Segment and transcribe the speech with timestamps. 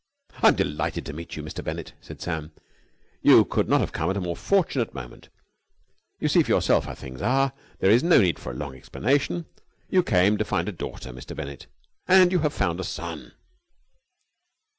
[0.41, 1.63] "I am delighted to meet you, Mr.
[1.63, 2.53] Bennett," said Sam.
[3.21, 5.29] "You could not have come at a more fortunate moment.
[6.19, 7.53] You see for yourself how things are.
[7.77, 9.45] There is no need for a long explanation.
[9.91, 11.35] You came to find a daughter, Mr.
[11.35, 11.67] Bennett,
[12.07, 13.33] and you have found a son!"